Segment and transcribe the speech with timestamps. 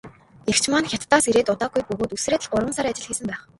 [0.51, 3.41] Эгч маань Хятадаас ирээд удаагүй бөгөөд үсрээд л гурван сар ажил хийсэн байх.